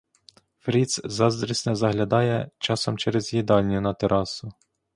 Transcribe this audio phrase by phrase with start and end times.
[0.59, 4.51] Фріц заздрісне заглядає часом через їдальню на терасу.